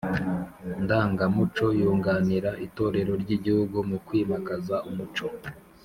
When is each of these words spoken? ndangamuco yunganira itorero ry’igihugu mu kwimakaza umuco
ndangamuco 0.83 1.65
yunganira 1.79 2.51
itorero 2.65 3.13
ry’igihugu 3.23 3.77
mu 3.89 3.97
kwimakaza 4.05 4.75
umuco 4.89 5.25